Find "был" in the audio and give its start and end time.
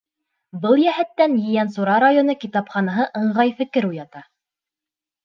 0.61-0.79